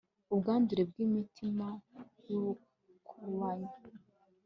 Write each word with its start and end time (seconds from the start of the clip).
ubwandure 0.33 0.81
bw'imitima 0.89 1.65
n'ubukubanyi 2.29 3.71